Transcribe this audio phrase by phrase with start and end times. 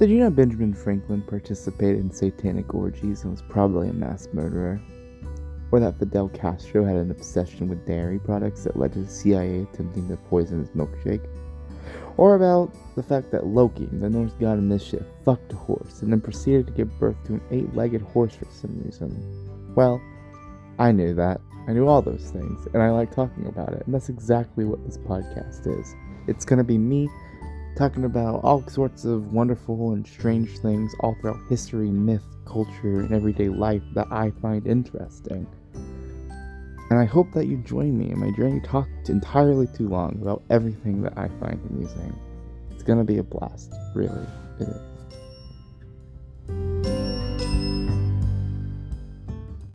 [0.00, 4.80] Did you know Benjamin Franklin participated in satanic orgies and was probably a mass murderer?
[5.70, 9.60] Or that Fidel Castro had an obsession with dairy products that led to the CIA
[9.60, 11.28] attempting to poison his milkshake?
[12.16, 16.10] Or about the fact that Loki, the Norse god of mischief, fucked a horse and
[16.10, 19.74] then proceeded to give birth to an eight legged horse for some reason?
[19.74, 20.00] Well,
[20.78, 21.42] I knew that.
[21.68, 24.82] I knew all those things, and I like talking about it, and that's exactly what
[24.86, 25.94] this podcast is.
[26.26, 27.10] It's gonna be me
[27.80, 33.10] talking about all sorts of wonderful and strange things all throughout history, myth, culture, and
[33.10, 35.46] everyday life that I find interesting.
[36.90, 40.42] And I hope that you join me in my journey talked entirely too long about
[40.50, 42.14] everything that I find amusing.
[42.70, 44.26] It's gonna be a blast, really.
[44.60, 44.99] It is.